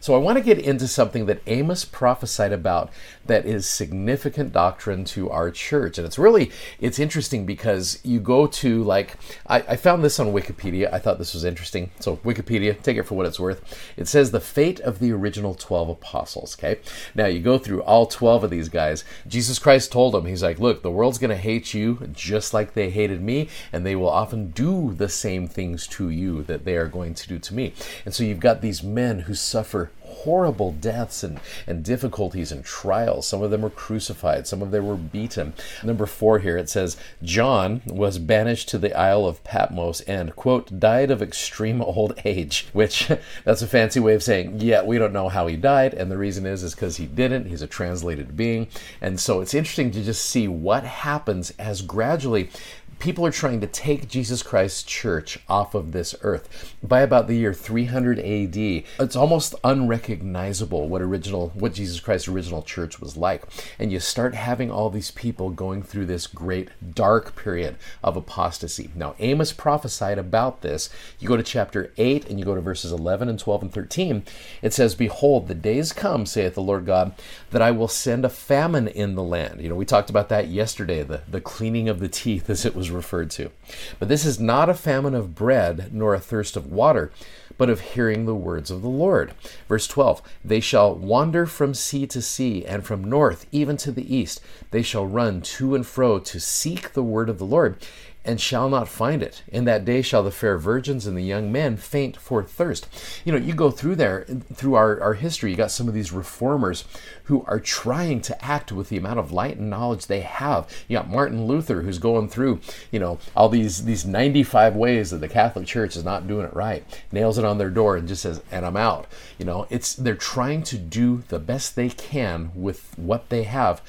So 0.00 0.14
I 0.14 0.18
want 0.18 0.38
to 0.38 0.44
get 0.44 0.58
into 0.58 0.88
something 0.88 1.26
that 1.26 1.42
Amos 1.46 1.84
prophesied 1.84 2.52
about 2.52 2.90
that 3.26 3.46
is 3.46 3.68
significant 3.68 4.52
doctrine 4.52 5.04
to 5.04 5.30
our 5.30 5.50
church. 5.50 5.98
And 5.98 6.06
it's 6.06 6.18
really, 6.18 6.50
it's 6.80 6.98
interesting 6.98 7.46
because 7.46 7.98
you 8.02 8.20
go 8.20 8.46
to 8.46 8.82
like, 8.82 9.16
I, 9.46 9.56
I, 9.60 9.76
found 9.76 10.02
this 10.02 10.18
on 10.18 10.28
Wikipedia. 10.28 10.92
I 10.92 10.98
thought 10.98 11.18
this 11.18 11.34
was 11.34 11.44
interesting. 11.44 11.90
So 12.00 12.16
Wikipedia, 12.18 12.80
take 12.82 12.96
it 12.96 13.04
for 13.04 13.14
what 13.14 13.26
it's 13.26 13.38
worth. 13.38 13.92
It 13.96 14.08
says 14.08 14.30
the 14.30 14.40
fate 14.40 14.80
of 14.80 14.98
the 14.98 15.12
original 15.12 15.54
12 15.54 15.90
apostles. 15.90 16.56
Okay. 16.58 16.80
Now 17.14 17.26
you 17.26 17.40
go 17.40 17.58
through 17.58 17.82
all 17.82 18.06
12 18.06 18.44
of 18.44 18.50
these 18.50 18.68
guys. 18.68 19.04
Jesus 19.26 19.58
Christ 19.58 19.92
told 19.92 20.14
them, 20.14 20.26
he's 20.26 20.42
like, 20.42 20.58
look, 20.58 20.82
the 20.82 20.90
world's 20.90 21.18
going 21.18 21.30
to 21.30 21.36
hate 21.36 21.74
you 21.74 22.08
just 22.12 22.54
like 22.54 22.74
they 22.74 22.90
hated 22.90 23.20
me. 23.20 23.48
And 23.72 23.84
they 23.84 23.94
will 23.94 24.08
often 24.08 24.50
do 24.50 24.94
the 24.94 25.08
same 25.08 25.46
things 25.46 25.86
to 25.88 26.08
you 26.08 26.42
that 26.44 26.64
they 26.64 26.76
are 26.76 26.88
going 26.88 27.14
to 27.14 27.28
do 27.28 27.38
to 27.38 27.54
me. 27.54 27.74
And 28.04 28.14
so 28.14 28.24
you've 28.24 28.40
got 28.40 28.60
these 28.60 28.82
men 28.82 29.20
who 29.20 29.34
suffer 29.34 29.77
horrible 30.02 30.72
deaths 30.72 31.22
and, 31.22 31.38
and 31.66 31.84
difficulties 31.84 32.50
and 32.50 32.64
trials. 32.64 33.26
Some 33.26 33.42
of 33.42 33.50
them 33.50 33.62
were 33.62 33.70
crucified, 33.70 34.46
some 34.46 34.62
of 34.62 34.70
them 34.70 34.86
were 34.86 34.96
beaten. 34.96 35.54
Number 35.84 36.06
four 36.06 36.40
here 36.40 36.56
it 36.56 36.68
says, 36.68 36.96
John 37.22 37.82
was 37.86 38.18
banished 38.18 38.68
to 38.70 38.78
the 38.78 38.94
Isle 38.94 39.26
of 39.26 39.44
Patmos 39.44 40.00
and, 40.02 40.34
quote, 40.34 40.80
died 40.80 41.10
of 41.10 41.22
extreme 41.22 41.80
old 41.88 42.20
age, 42.24 42.66
which 42.72 43.08
that's 43.44 43.62
a 43.62 43.66
fancy 43.66 44.00
way 44.00 44.14
of 44.14 44.22
saying, 44.22 44.60
yeah, 44.60 44.82
we 44.82 44.98
don't 44.98 45.12
know 45.12 45.28
how 45.28 45.46
he 45.46 45.56
died. 45.56 45.94
And 45.94 46.10
the 46.10 46.18
reason 46.18 46.46
is, 46.46 46.62
is 46.62 46.74
because 46.74 46.96
he 46.96 47.06
didn't. 47.06 47.46
He's 47.46 47.62
a 47.62 47.66
translated 47.66 48.36
being. 48.36 48.68
And 49.00 49.20
so 49.20 49.40
it's 49.40 49.54
interesting 49.54 49.90
to 49.92 50.02
just 50.02 50.24
see 50.24 50.48
what 50.48 50.84
happens 50.84 51.52
as 51.58 51.82
gradually 51.82 52.50
people 52.98 53.24
are 53.24 53.30
trying 53.30 53.60
to 53.60 53.66
take 53.66 54.08
Jesus 54.08 54.42
Christ's 54.42 54.82
church 54.82 55.38
off 55.48 55.74
of 55.74 55.92
this 55.92 56.14
earth. 56.22 56.74
By 56.82 57.00
about 57.00 57.28
the 57.28 57.36
year 57.36 57.54
300 57.54 58.18
AD, 58.18 58.56
it's 58.56 59.16
almost 59.16 59.54
unrecognizable 59.62 60.88
what 60.88 61.02
original 61.02 61.50
what 61.54 61.74
Jesus 61.74 62.00
Christ's 62.00 62.28
original 62.28 62.62
church 62.62 63.00
was 63.00 63.16
like. 63.16 63.44
And 63.78 63.92
you 63.92 64.00
start 64.00 64.34
having 64.34 64.70
all 64.70 64.90
these 64.90 65.10
people 65.10 65.50
going 65.50 65.82
through 65.82 66.06
this 66.06 66.26
great 66.26 66.70
dark 66.94 67.36
period 67.36 67.76
of 68.02 68.16
apostasy. 68.16 68.90
Now, 68.94 69.14
Amos 69.18 69.52
prophesied 69.52 70.18
about 70.18 70.62
this. 70.62 70.90
You 71.18 71.28
go 71.28 71.36
to 71.36 71.42
chapter 71.42 71.92
8 71.96 72.28
and 72.28 72.38
you 72.38 72.44
go 72.44 72.54
to 72.54 72.60
verses 72.60 72.92
11 72.92 73.28
and 73.28 73.38
12 73.38 73.62
and 73.62 73.72
13. 73.72 74.24
It 74.62 74.72
says, 74.74 74.94
"Behold, 74.94 75.46
the 75.46 75.54
days 75.54 75.92
come, 75.92 76.26
saith 76.26 76.54
the 76.54 76.62
Lord 76.62 76.86
God, 76.86 77.12
that 77.50 77.62
I 77.62 77.70
will 77.70 77.88
send 77.88 78.24
a 78.24 78.28
famine 78.28 78.88
in 78.88 79.14
the 79.14 79.22
land." 79.22 79.60
You 79.60 79.68
know, 79.68 79.74
we 79.74 79.84
talked 79.84 80.10
about 80.10 80.28
that 80.30 80.48
yesterday, 80.48 81.02
the 81.02 81.20
the 81.28 81.40
cleaning 81.40 81.88
of 81.88 82.00
the 82.00 82.08
teeth 82.08 82.48
as 82.48 82.64
it 82.64 82.74
was 82.74 82.87
referred 82.90 83.30
to. 83.32 83.50
But 83.98 84.08
this 84.08 84.24
is 84.24 84.40
not 84.40 84.68
a 84.68 84.74
famine 84.74 85.14
of 85.14 85.34
bread, 85.34 85.90
nor 85.92 86.14
a 86.14 86.20
thirst 86.20 86.56
of 86.56 86.72
water, 86.72 87.10
but 87.56 87.68
of 87.68 87.80
hearing 87.80 88.24
the 88.24 88.34
words 88.34 88.70
of 88.70 88.82
the 88.82 88.88
Lord. 88.88 89.32
Verse 89.68 89.86
12 89.86 90.22
They 90.44 90.60
shall 90.60 90.94
wander 90.94 91.44
from 91.44 91.74
sea 91.74 92.06
to 92.06 92.22
sea, 92.22 92.64
and 92.64 92.84
from 92.84 93.04
north 93.04 93.46
even 93.52 93.76
to 93.78 93.92
the 93.92 94.14
east. 94.14 94.40
They 94.70 94.82
shall 94.82 95.06
run 95.06 95.42
to 95.42 95.74
and 95.74 95.86
fro 95.86 96.18
to 96.20 96.40
seek 96.40 96.92
the 96.92 97.02
word 97.02 97.28
of 97.28 97.38
the 97.38 97.44
Lord 97.44 97.76
and 98.24 98.40
shall 98.40 98.68
not 98.68 98.88
find 98.88 99.22
it. 99.22 99.42
In 99.48 99.64
that 99.64 99.84
day 99.84 100.02
shall 100.02 100.22
the 100.22 100.30
fair 100.30 100.58
virgins 100.58 101.06
and 101.06 101.16
the 101.16 101.22
young 101.22 101.50
men 101.50 101.76
faint 101.76 102.16
for 102.16 102.42
thirst. 102.42 102.86
You 103.24 103.32
know, 103.32 103.38
you 103.38 103.54
go 103.54 103.70
through 103.70 103.96
there, 103.96 104.24
through 104.52 104.74
our, 104.74 105.00
our 105.00 105.14
history, 105.14 105.50
you 105.50 105.56
got 105.56 105.70
some 105.70 105.88
of 105.88 105.94
these 105.94 106.12
reformers 106.12 106.84
who 107.24 107.44
are 107.46 107.60
trying 107.60 108.20
to 108.22 108.44
act 108.44 108.72
with 108.72 108.88
the 108.88 108.96
amount 108.96 109.18
of 109.18 109.32
light 109.32 109.56
and 109.56 109.70
knowledge 109.70 110.06
they 110.06 110.20
have. 110.20 110.68
You 110.88 110.98
got 110.98 111.08
Martin 111.08 111.46
Luther 111.46 111.82
who's 111.82 111.98
going 111.98 112.28
through, 112.28 112.60
you 112.90 113.00
know, 113.00 113.18
all 113.36 113.48
these 113.48 113.84
these 113.84 114.04
95 114.04 114.76
ways 114.76 115.10
that 115.10 115.18
the 115.18 115.28
Catholic 115.28 115.66
Church 115.66 115.96
is 115.96 116.04
not 116.04 116.28
doing 116.28 116.46
it 116.46 116.54
right. 116.54 116.84
Nails 117.12 117.38
it 117.38 117.44
on 117.44 117.58
their 117.58 117.70
door 117.70 117.96
and 117.96 118.08
just 118.08 118.22
says, 118.22 118.42
and 118.50 118.66
I'm 118.66 118.76
out. 118.76 119.06
You 119.38 119.44
know, 119.46 119.66
it's 119.70 119.94
they're 119.94 120.14
trying 120.14 120.62
to 120.64 120.78
do 120.78 121.22
the 121.28 121.38
best 121.38 121.76
they 121.76 121.88
can 121.88 122.50
with 122.54 122.98
what 122.98 123.28
they 123.28 123.44
have 123.44 123.80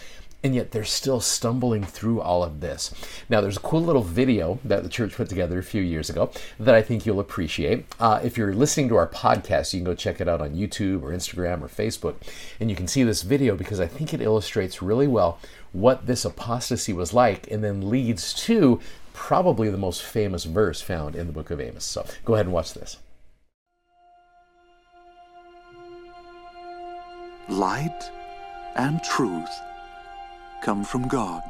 and 0.43 0.55
yet 0.55 0.71
they're 0.71 0.83
still 0.85 1.19
stumbling 1.19 1.83
through 1.83 2.21
all 2.21 2.43
of 2.43 2.61
this. 2.61 2.93
Now, 3.29 3.41
there's 3.41 3.57
a 3.57 3.61
cool 3.61 3.83
little 3.83 4.03
video 4.03 4.59
that 4.63 4.83
the 4.83 4.89
church 4.89 5.15
put 5.15 5.27
together 5.27 5.59
a 5.59 5.63
few 5.63 5.81
years 5.81 6.09
ago 6.09 6.31
that 6.59 6.75
I 6.75 6.81
think 6.81 7.05
you'll 7.05 7.19
appreciate. 7.19 7.85
Uh, 7.99 8.21
if 8.23 8.37
you're 8.37 8.53
listening 8.53 8.87
to 8.89 8.95
our 8.95 9.07
podcast, 9.07 9.73
you 9.73 9.79
can 9.79 9.85
go 9.85 9.95
check 9.95 10.21
it 10.21 10.29
out 10.29 10.41
on 10.41 10.55
YouTube 10.55 11.03
or 11.03 11.11
Instagram 11.11 11.61
or 11.61 11.67
Facebook, 11.67 12.15
and 12.59 12.69
you 12.69 12.75
can 12.75 12.87
see 12.87 13.03
this 13.03 13.23
video 13.23 13.55
because 13.55 13.79
I 13.79 13.87
think 13.87 14.13
it 14.13 14.21
illustrates 14.21 14.81
really 14.81 15.07
well 15.07 15.39
what 15.71 16.07
this 16.07 16.25
apostasy 16.25 16.93
was 16.93 17.13
like 17.13 17.49
and 17.51 17.63
then 17.63 17.89
leads 17.89 18.33
to 18.45 18.79
probably 19.13 19.69
the 19.69 19.77
most 19.77 20.01
famous 20.01 20.45
verse 20.45 20.81
found 20.81 21.15
in 21.15 21.27
the 21.27 21.33
book 21.33 21.51
of 21.51 21.59
Amos. 21.59 21.83
So 21.83 22.05
go 22.23 22.35
ahead 22.35 22.45
and 22.45 22.53
watch 22.53 22.73
this. 22.73 22.97
Light 27.49 28.09
and 28.75 29.03
truth 29.03 29.49
come 30.61 30.83
from 30.83 31.07
God. 31.07 31.43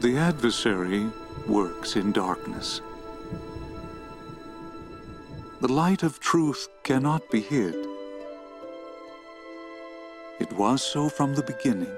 The 0.00 0.16
adversary 0.18 1.06
works 1.46 1.96
in 1.96 2.12
darkness. 2.12 2.80
The 5.60 5.72
light 5.72 6.02
of 6.02 6.20
truth 6.20 6.68
cannot 6.82 7.30
be 7.30 7.40
hid. 7.40 7.74
It 10.38 10.52
was 10.52 10.82
so 10.82 11.08
from 11.08 11.34
the 11.34 11.42
beginning. 11.42 11.94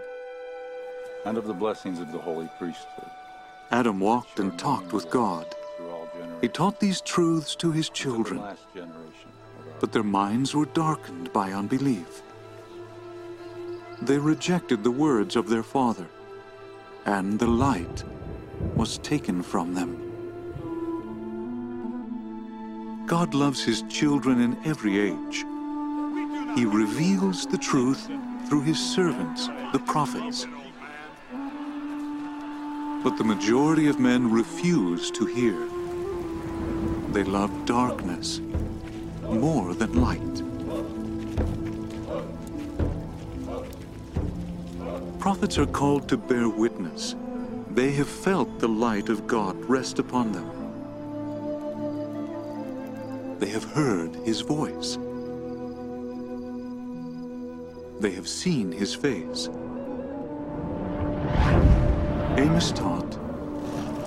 And 1.24 1.36
of 1.36 1.46
the 1.46 1.54
blessings 1.54 1.98
of 1.98 2.12
the 2.12 2.18
holy 2.18 2.48
priesthood. 2.58 3.10
Adam 3.70 3.98
walked 3.98 4.38
and 4.38 4.56
talked 4.58 4.92
with 4.92 5.10
God. 5.10 5.46
He 6.40 6.48
taught 6.48 6.78
these 6.78 7.00
truths 7.00 7.56
to 7.56 7.72
his 7.72 7.90
children, 7.90 8.42
but 9.80 9.92
their 9.92 10.04
minds 10.04 10.54
were 10.54 10.66
darkened 10.66 11.32
by 11.32 11.52
unbelief. 11.52 12.22
They 14.02 14.18
rejected 14.18 14.84
the 14.84 14.90
words 14.90 15.34
of 15.36 15.48
their 15.48 15.62
father, 15.62 16.06
and 17.04 17.38
the 17.38 17.46
light 17.46 18.04
was 18.76 18.98
taken 18.98 19.42
from 19.42 19.74
them. 19.74 20.04
God 23.06 23.34
loves 23.34 23.64
his 23.64 23.82
children 23.88 24.40
in 24.40 24.56
every 24.64 25.00
age. 25.00 25.44
He 26.54 26.64
reveals 26.64 27.46
the 27.46 27.58
truth 27.58 28.08
through 28.48 28.62
his 28.62 28.78
servants, 28.78 29.48
the 29.72 29.82
prophets. 29.86 30.46
But 33.02 33.16
the 33.16 33.24
majority 33.24 33.88
of 33.88 33.98
men 33.98 34.30
refuse 34.30 35.10
to 35.12 35.26
hear. 35.26 35.68
They 37.12 37.24
love 37.24 37.50
darkness 37.64 38.40
more 39.22 39.74
than 39.74 40.00
light. 40.00 40.47
Prophets 45.28 45.58
are 45.58 45.66
called 45.66 46.08
to 46.08 46.16
bear 46.16 46.48
witness. 46.48 47.14
They 47.72 47.90
have 47.92 48.08
felt 48.08 48.60
the 48.60 48.66
light 48.66 49.10
of 49.10 49.26
God 49.26 49.62
rest 49.66 49.98
upon 49.98 50.32
them. 50.32 50.48
They 53.38 53.50
have 53.50 53.64
heard 53.64 54.16
his 54.24 54.40
voice. 54.40 54.96
They 58.00 58.12
have 58.12 58.26
seen 58.26 58.72
his 58.72 58.94
face. 58.94 59.50
Amos 62.38 62.72
taught, 62.72 63.18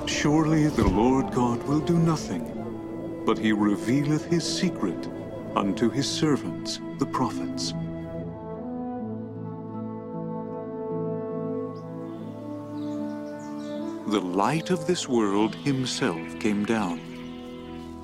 Surely 0.08 0.70
the 0.70 0.88
Lord 0.88 1.32
God 1.36 1.62
will 1.68 1.82
do 1.82 2.00
nothing, 2.00 3.22
but 3.28 3.38
he 3.38 3.52
revealeth 3.52 4.26
his 4.26 4.44
secret 4.44 5.08
unto 5.56 5.88
his 5.88 6.10
servants, 6.10 6.80
the 6.98 7.06
prophets. 7.06 7.76
The 14.12 14.20
light 14.20 14.72
of 14.72 14.86
this 14.88 15.08
world 15.08 15.56
himself 15.56 16.38
came 16.38 16.66
down. 16.66 17.00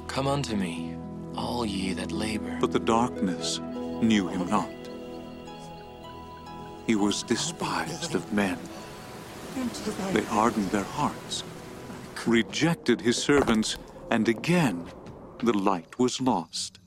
Come 0.07 0.25
unto 0.25 0.55
me, 0.55 0.95
all 1.35 1.65
ye 1.65 1.91
that 1.95 2.13
labor. 2.13 2.57
But 2.61 2.71
the 2.71 2.79
darkness 2.79 3.59
knew 3.59 4.29
him 4.29 4.47
not. 4.47 4.69
He 6.85 6.95
was 6.95 7.23
despised 7.23 8.15
of 8.15 8.31
men. 8.31 8.57
They 10.13 10.23
hardened 10.23 10.71
their 10.71 10.85
hearts, 10.85 11.43
rejected 12.25 13.01
his 13.01 13.21
servants, 13.21 13.77
and 14.09 14.29
again 14.29 14.85
the 15.43 15.57
light 15.57 15.99
was 15.99 16.21
lost. 16.21 16.79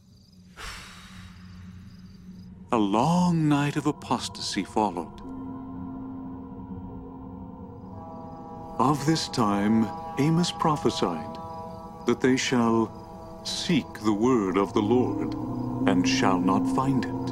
A 2.73 2.79
long 2.79 3.51
night 3.51 3.77
of 3.77 3.87
apostasy 3.87 4.65
followed. 4.65 5.30
Of 8.81 9.05
this 9.05 9.29
time 9.29 9.87
Amos 10.19 10.51
prophesied 10.51 11.37
that 12.07 12.21
they 12.21 12.37
shall 12.37 12.91
Seek 13.45 13.87
the 14.01 14.13
word 14.13 14.59
of 14.59 14.75
the 14.75 14.83
Lord, 14.83 15.35
and 15.89 16.07
shall 16.07 16.39
not 16.39 16.63
find 16.77 17.05
it. 17.05 17.29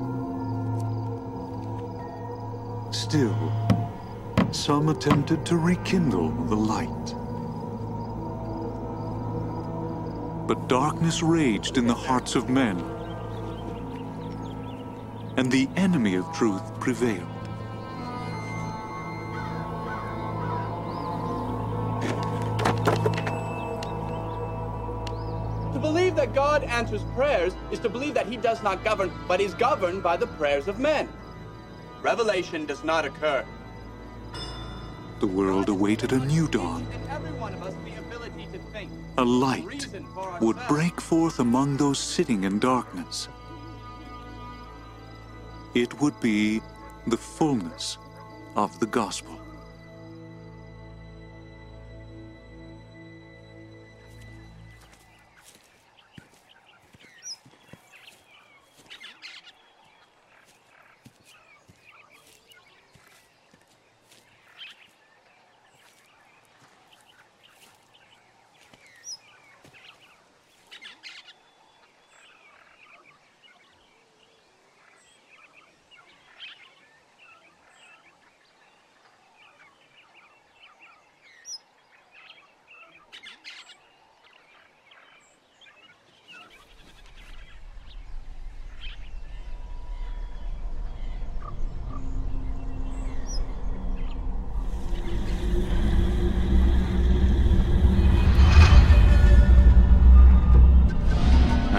Still, 2.94 3.36
some 4.52 4.88
attempted 4.88 5.44
to 5.46 5.56
rekindle 5.58 6.30
the 6.46 6.56
light. 6.56 7.14
But 10.46 10.68
darkness 10.68 11.22
raged 11.22 11.76
in 11.76 11.86
the 11.86 11.94
hearts 11.94 12.34
of 12.34 12.48
men, 12.48 12.78
and 15.36 15.52
the 15.52 15.68
enemy 15.76 16.14
of 16.14 16.30
truth 16.32 16.80
prevailed. 16.80 17.37
That 26.18 26.34
God 26.34 26.64
answers 26.64 27.02
prayers 27.14 27.54
is 27.70 27.78
to 27.78 27.88
believe 27.88 28.12
that 28.14 28.26
he 28.26 28.36
does 28.36 28.60
not 28.60 28.82
govern, 28.82 29.12
but 29.28 29.40
is 29.40 29.54
governed 29.54 30.02
by 30.02 30.16
the 30.16 30.26
prayers 30.26 30.66
of 30.66 30.80
men. 30.80 31.08
Revelation 32.02 32.66
does 32.66 32.82
not 32.82 33.04
occur. 33.04 33.44
The 35.20 35.28
world 35.28 35.68
awaited 35.68 36.12
a 36.12 36.18
new 36.18 36.48
dawn. 36.48 36.84
In 36.92 37.08
every 37.08 37.30
one 37.32 37.54
of 37.54 37.62
us 37.62 37.74
the 37.84 37.94
ability 38.00 38.48
to 38.52 38.58
think. 38.72 38.90
A 39.16 39.24
light 39.24 39.86
would 40.40 40.56
break 40.66 41.00
forth 41.00 41.38
among 41.38 41.76
those 41.76 42.00
sitting 42.00 42.42
in 42.42 42.58
darkness. 42.58 43.28
It 45.74 46.00
would 46.00 46.18
be 46.18 46.60
the 47.06 47.16
fullness 47.16 47.96
of 48.56 48.78
the 48.80 48.86
gospel. 48.86 49.40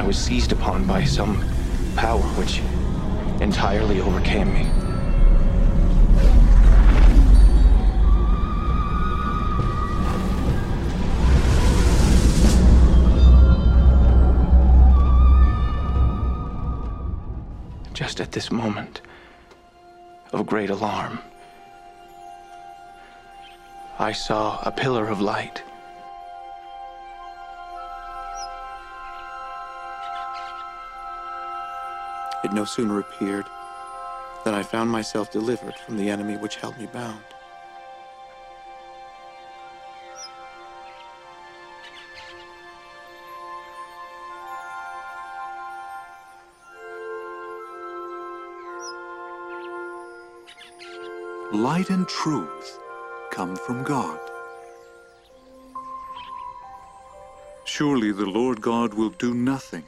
Was 0.10 0.18
seized 0.18 0.52
upon 0.52 0.88
by 0.88 1.04
some 1.04 1.40
power 1.96 2.20
which 2.34 2.64
entirely 3.44 4.02
overcame 4.02 4.52
me. 4.52 4.66
Just 17.94 18.20
at 18.20 18.32
this 18.32 18.50
moment 18.50 19.02
of 20.34 20.48
great 20.48 20.72
alarm, 20.72 21.20
I 24.00 24.12
saw 24.12 24.60
a 24.64 24.72
pillar 24.72 25.06
of 25.06 25.22
light. 25.22 25.62
No 32.52 32.66
sooner 32.66 33.00
appeared 33.00 33.46
than 34.44 34.54
I 34.56 34.64
found 34.64 34.90
myself 34.90 35.32
delivered 35.32 35.76
from 35.76 35.98
the 35.98 36.10
enemy 36.10 36.36
which 36.36 36.56
held 36.56 36.78
me 36.80 36.88
bound. 36.88 37.24
Light 51.52 51.90
and 51.90 52.08
truth 52.08 52.80
come 53.32 53.56
from 53.56 53.84
God. 53.84 54.20
Surely 57.66 58.12
the 58.12 58.26
Lord 58.26 58.60
God 58.62 58.94
will 58.94 59.10
do 59.10 59.34
nothing, 59.34 59.84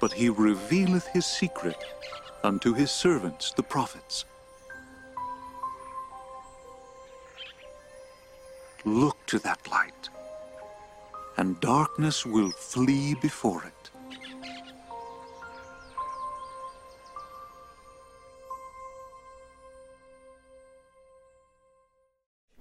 but 0.00 0.12
he 0.12 0.28
revealeth 0.28 1.06
his 1.08 1.26
secret 1.26 1.76
unto 2.42 2.72
his 2.72 2.90
servants 2.90 3.52
the 3.52 3.62
prophets. 3.62 4.24
Look 8.84 9.24
to 9.26 9.38
that 9.40 9.60
light, 9.70 10.08
and 11.36 11.60
darkness 11.60 12.24
will 12.24 12.50
flee 12.50 13.14
before 13.14 13.62
it. 13.64 13.79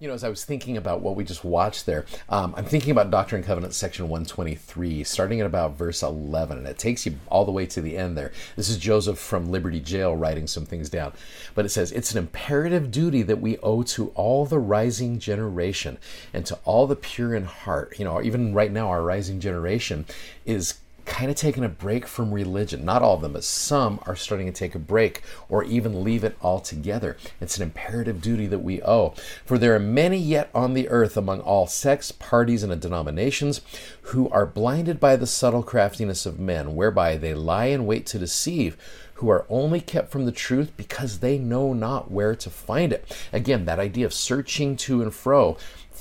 Know, 0.10 0.16
as 0.16 0.24
I 0.24 0.30
was 0.30 0.44
thinking 0.44 0.76
about 0.76 1.02
what 1.02 1.16
we 1.16 1.24
just 1.24 1.46
watched 1.46 1.86
there, 1.86 2.06
um, 2.28 2.54
I'm 2.58 2.66
thinking 2.66 2.92
about 2.92 3.12
Doctrine 3.12 3.40
and 3.40 3.48
Covenants 3.48 3.78
section 3.78 4.10
123, 4.10 5.04
starting 5.04 5.40
at 5.40 5.46
about 5.46 5.78
verse 5.78 6.04
11, 6.04 6.58
and 6.58 6.68
it 6.68 6.78
takes 6.78 7.06
you 7.06 7.16
all 7.30 7.46
the 7.46 7.52
way 7.52 7.66
to 7.68 7.82
the 7.82 7.98
end 7.98 8.18
there. 8.18 8.32
This 8.56 8.70
is 8.70 8.78
Joseph 8.78 9.18
from 9.18 9.52
Liberty 9.52 9.80
Jail 9.80 10.16
writing 10.16 10.48
some 10.48 10.66
things 10.66 10.90
down. 10.90 11.14
But 11.56 11.66
it 11.66 11.70
says, 11.70 11.92
It's 11.92 12.12
an 12.12 12.18
imperative 12.18 12.92
duty 12.92 13.22
that 13.24 13.40
we 13.40 13.58
owe 13.60 13.84
to 13.84 14.10
all 14.16 14.46
the 14.46 14.60
rising 14.60 15.20
generation 15.20 15.98
and 16.34 16.46
to 16.48 16.58
all 16.66 16.88
the 16.88 16.96
pure 16.96 17.36
in 17.36 17.46
heart. 17.46 17.98
You 17.98 18.06
know, 18.06 18.22
even 18.22 18.54
right 18.54 18.72
now, 18.72 18.90
our 18.90 19.04
rising 19.04 19.40
generation 19.40 20.06
is 20.46 20.80
kind 21.06 21.32
of 21.32 21.38
taking 21.38 21.63
a 21.63 21.70
break 21.70 22.06
from 22.06 22.34
religion. 22.34 22.86
Not 22.86 23.01
all 23.01 23.15
of 23.15 23.22
them, 23.22 23.34
but 23.34 23.44
some 23.44 24.00
are 24.06 24.15
starting 24.15 24.48
to 24.48 24.53
take 24.53 24.75
a 24.75 24.79
break 24.79 25.22
or 25.50 25.63
even 25.63 26.03
leave 26.03 26.24
it 26.24 26.38
altogether. 26.41 27.18
It's 27.41 27.58
an 27.58 27.63
imperative 27.63 28.22
duty 28.22 28.48
that 28.48 28.60
we 28.60 28.82
owe. 28.82 29.13
For 29.46 29.58
there 29.58 29.75
are 29.75 29.79
many 29.79 30.18
yet 30.18 30.50
on 30.53 30.74
the 30.74 30.89
earth 30.89 31.18
among 31.18 31.41
all 31.41 31.68
sects, 31.68 32.12
parties, 32.12 32.63
and 32.63 32.82
denominations 32.82 33.62
who 34.03 34.29
are 34.29 34.46
blinded 34.46 35.00
by 35.00 35.15
the 35.15 35.27
subtle 35.27 35.63
craftiness 35.63 36.25
of 36.25 36.39
men, 36.39 36.75
whereby 36.75 37.18
they 37.18 37.34
lie 37.34 37.65
in 37.65 37.86
wait 37.86 38.06
to 38.08 38.20
deceive 38.20 38.77
who 39.20 39.29
are 39.29 39.46
only 39.50 39.82
kept 39.82 40.10
from 40.10 40.25
the 40.25 40.32
truth 40.32 40.72
because 40.77 41.20
they 41.20 41.38
know 41.38 41.74
not 41.74 42.10
where 42.10 42.34
to 42.34 42.50
find 42.50 42.94
it. 42.94 43.27
Again, 43.34 43.65
that 43.65 43.77
idea 43.77 44.06
of 44.06 44.13
searching 44.13 44.77
to 44.77 45.01
and 45.01 45.13
fro, 45.13 45.58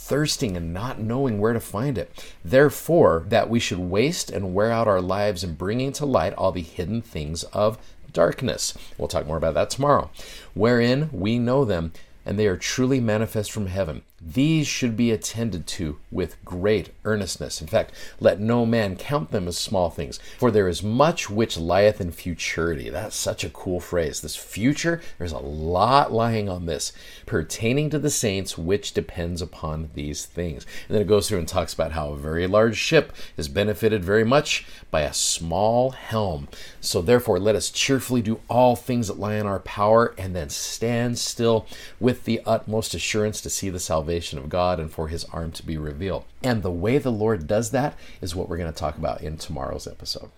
thirsting 0.08 0.56
and 0.56 0.72
not 0.72 0.98
knowing 0.98 1.38
where 1.38 1.52
to 1.52 1.60
find 1.60 1.98
it. 1.98 2.10
Therefore, 2.42 3.26
that 3.28 3.50
we 3.50 3.60
should 3.60 3.78
waste 3.78 4.30
and 4.30 4.54
wear 4.54 4.72
out 4.72 4.88
our 4.88 5.02
lives 5.02 5.44
in 5.44 5.54
bringing 5.54 5.92
to 5.92 6.06
light 6.06 6.32
all 6.34 6.50
the 6.50 6.62
hidden 6.62 7.02
things 7.02 7.44
of 7.44 7.76
darkness. 8.12 8.72
We'll 8.96 9.08
talk 9.08 9.26
more 9.26 9.36
about 9.36 9.54
that 9.54 9.68
tomorrow. 9.68 10.10
Wherein 10.54 11.10
we 11.12 11.38
know 11.38 11.66
them, 11.66 11.92
and 12.24 12.38
they 12.38 12.46
are 12.46 12.56
truly 12.56 13.00
manifest 13.00 13.52
from 13.52 13.66
heaven. 13.66 14.02
These 14.20 14.66
should 14.66 14.96
be 14.96 15.12
attended 15.12 15.68
to 15.68 16.00
with 16.10 16.44
great 16.44 16.90
earnestness. 17.04 17.60
In 17.60 17.68
fact, 17.68 17.92
let 18.18 18.40
no 18.40 18.66
man 18.66 18.96
count 18.96 19.30
them 19.30 19.46
as 19.46 19.56
small 19.56 19.90
things, 19.90 20.18
for 20.38 20.50
there 20.50 20.68
is 20.68 20.82
much 20.82 21.30
which 21.30 21.56
lieth 21.56 22.00
in 22.00 22.10
futurity. 22.10 22.90
That's 22.90 23.14
such 23.14 23.44
a 23.44 23.50
cool 23.50 23.78
phrase. 23.78 24.20
This 24.20 24.34
future, 24.34 25.00
there's 25.18 25.32
a 25.32 25.38
lot 25.38 26.12
lying 26.12 26.48
on 26.48 26.66
this, 26.66 26.92
pertaining 27.26 27.90
to 27.90 27.98
the 28.00 28.10
saints, 28.10 28.58
which 28.58 28.92
depends 28.92 29.40
upon 29.40 29.90
these 29.94 30.26
things. 30.26 30.66
And 30.88 30.96
then 30.96 31.02
it 31.02 31.08
goes 31.08 31.28
through 31.28 31.38
and 31.38 31.48
talks 31.48 31.72
about 31.72 31.92
how 31.92 32.10
a 32.10 32.16
very 32.16 32.48
large 32.48 32.76
ship 32.76 33.12
is 33.36 33.46
benefited 33.46 34.04
very 34.04 34.24
much 34.24 34.66
by 34.90 35.02
a 35.02 35.14
small 35.14 35.90
helm. 35.90 36.48
So 36.80 37.02
therefore, 37.02 37.38
let 37.38 37.54
us 37.54 37.70
cheerfully 37.70 38.22
do 38.22 38.40
all 38.50 38.74
things 38.74 39.06
that 39.06 39.18
lie 39.18 39.34
in 39.34 39.46
our 39.46 39.60
power, 39.60 40.12
and 40.18 40.34
then 40.34 40.48
stand 40.48 41.18
still 41.18 41.66
with 42.00 42.24
the 42.24 42.40
utmost 42.44 42.94
assurance 42.94 43.40
to 43.42 43.50
see 43.50 43.70
the 43.70 43.78
salvation 44.08 44.38
of 44.38 44.48
God 44.48 44.80
and 44.80 44.90
for 44.90 45.08
his 45.08 45.26
arm 45.26 45.52
to 45.52 45.62
be 45.62 45.76
revealed. 45.76 46.24
And 46.42 46.62
the 46.62 46.70
way 46.70 46.96
the 46.96 47.12
Lord 47.12 47.46
does 47.46 47.72
that 47.72 47.94
is 48.22 48.34
what 48.34 48.48
we're 48.48 48.56
going 48.56 48.72
to 48.72 48.78
talk 48.78 48.96
about 48.96 49.20
in 49.20 49.36
tomorrow's 49.36 49.86
episode. 49.86 50.30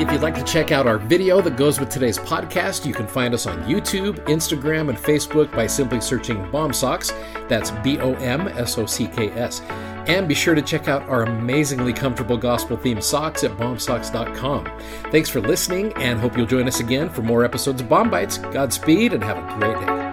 If 0.00 0.10
you'd 0.12 0.20
like 0.20 0.34
to 0.34 0.44
check 0.44 0.72
out 0.72 0.88
our 0.88 0.98
video 0.98 1.40
that 1.40 1.56
goes 1.56 1.78
with 1.78 1.88
today's 1.88 2.18
podcast, 2.18 2.84
you 2.84 2.92
can 2.92 3.06
find 3.06 3.32
us 3.32 3.46
on 3.46 3.62
YouTube, 3.64 4.16
Instagram, 4.26 4.88
and 4.88 4.98
Facebook 4.98 5.54
by 5.54 5.68
simply 5.68 6.00
searching 6.00 6.38
BOMSOCKS. 6.50 7.48
That's 7.48 7.70
B 7.70 7.98
O 7.98 8.14
M 8.14 8.48
S 8.48 8.76
O 8.76 8.86
C 8.86 9.06
K 9.06 9.30
S. 9.30 9.60
And 10.08 10.26
be 10.26 10.34
sure 10.34 10.54
to 10.54 10.62
check 10.62 10.88
out 10.88 11.02
our 11.08 11.24
amazingly 11.24 11.92
comfortable 11.92 12.36
gospel 12.36 12.76
themed 12.76 13.02
socks 13.02 13.44
at 13.44 13.50
bomsocks.com. 13.52 14.70
Thanks 15.10 15.28
for 15.28 15.40
listening 15.40 15.92
and 15.94 16.18
hope 16.18 16.36
you'll 16.36 16.46
join 16.46 16.66
us 16.66 16.80
again 16.80 17.10
for 17.10 17.22
more 17.22 17.44
episodes 17.44 17.80
of 17.80 17.88
BOM-BITES. 17.88 18.38
Godspeed 18.38 19.12
and 19.12 19.22
have 19.22 19.36
a 19.36 19.58
great 19.58 19.78
day. 19.86 20.07